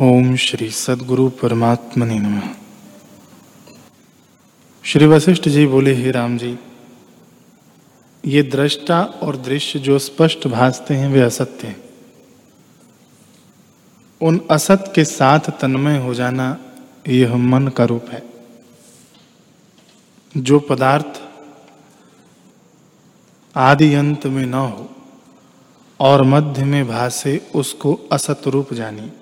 [0.00, 2.48] ओम श्री सदगुरु परमात्मने नमः।
[4.84, 6.58] श्री वशिष्ठ जी बोले, हे राम जी,
[8.24, 11.84] ये दृष्टा और दृश्य जो स्पष्ट भासते हैं, वे असत्य हैं।
[14.20, 16.58] उन असत के साथ तन्मय हो जाना
[17.08, 18.22] यह मन का रूप है।
[20.36, 21.22] जो पदार्थ
[23.56, 24.90] आदि अंत में न हो
[26.00, 29.12] और मध्य में भासे, उसको असत रूप जानी।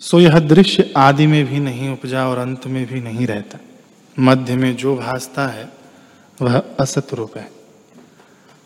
[0.00, 3.58] सो यह दृश्य आदि में भी नहीं उपजा और अंत में भी नहीं रहता।
[4.18, 5.68] मध्य में जो भासता है,
[6.42, 7.50] वह असत रूप है।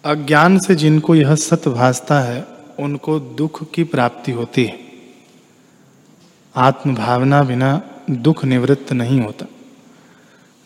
[0.05, 2.45] अज्ञान से जिनको यह सत भासता है,
[2.79, 4.79] उनको दुख की प्राप्ति होती है।
[6.57, 9.47] आत्मभावना बिना दुख निवृत्त नहीं होता।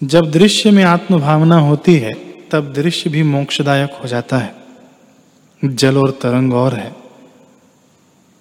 [0.05, 2.13] जब दृश्य में आत्मभावना होती है,
[2.51, 4.55] तब दृश्य भी मोक्षदायक हो जाता है।
[5.65, 6.97] जल और तरंग और है।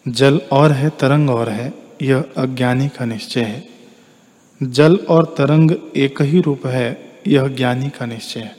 [0.07, 3.69] जल और है, तरंग और है। यह अज्ञानी का निश्चय है।
[4.63, 8.55] जल और तरंग एक ही रूप है, यह ज्ञानी का निश्चय है।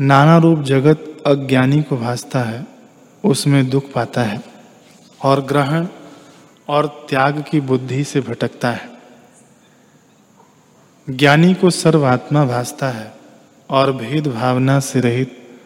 [0.00, 2.66] नाना रूप जगत अज्ञानी को भासता है,
[3.24, 4.42] उसमें दुख पाता है
[5.24, 5.86] और ग्रहण
[6.68, 8.90] और त्याग की बुद्धि से भटकता है।
[11.10, 13.12] ज्ञानी को सर्वात्मा भासता है
[13.70, 15.58] और भेद भावना से रहित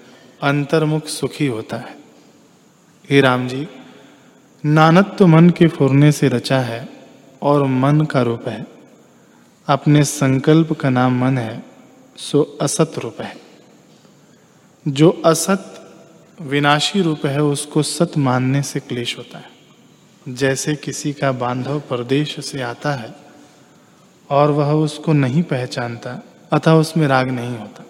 [0.43, 1.97] अंतर्मुख सुखी होता है।
[3.11, 3.69] हे राम जी
[4.67, 6.89] नानत्व मन के फुरने से रचा है
[7.43, 8.67] और मन का रूप है।
[9.67, 11.63] अपने संकल्प का नाम मन है,
[12.17, 13.37] सो असत रूप है।
[14.89, 15.93] जो असत
[16.41, 19.51] विनाशी रूप है, उसको सत मानने से क्लेश होता है।
[20.29, 23.15] जैसे किसी का बांधव प्रदेश से आता है
[24.31, 27.85] और वह उसको नहीं पहचानता, अतः उसमें राग नहीं होता।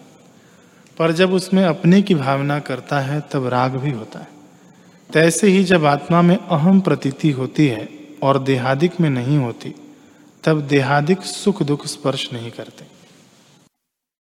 [0.99, 4.42] पर जब उसमें अपने की भावना करता है, तब राग भी होता है।
[5.13, 7.89] तैसे ही जब आत्मा में अहम प्रतीति होती है
[8.23, 9.75] और देहादिक में नहीं होती,
[10.45, 12.85] तब देहादिक सुख दुख स्पर्श नहीं करते।